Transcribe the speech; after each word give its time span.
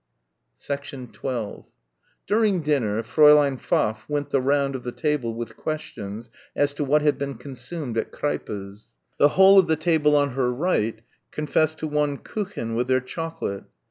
12 1.13 1.67
During 2.25 2.61
dinner 2.61 3.03
Fräulein 3.03 3.59
Pfaff 3.61 4.03
went 4.09 4.31
the 4.31 4.41
round 4.41 4.73
of 4.75 4.81
the 4.81 4.91
table 4.91 5.35
with 5.35 5.55
questions 5.55 6.31
as 6.55 6.73
to 6.73 6.83
what 6.83 7.03
had 7.03 7.19
been 7.19 7.35
consumed 7.35 7.95
at 7.99 8.11
Kreipe's. 8.11 8.89
The 9.19 9.29
whole 9.37 9.59
of 9.59 9.67
the 9.67 9.75
table 9.75 10.15
on 10.15 10.31
her 10.31 10.51
right 10.51 11.03
confessed 11.29 11.77
to 11.77 11.87
one 11.87 12.17
Kuchen 12.17 12.73
with 12.75 12.87
their 12.87 12.99
chocolate. 12.99 13.65